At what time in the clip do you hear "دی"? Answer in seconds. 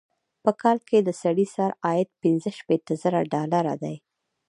3.83-3.95